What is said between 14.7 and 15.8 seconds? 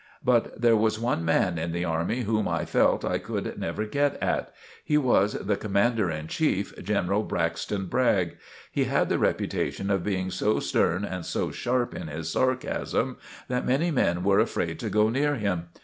to go near him.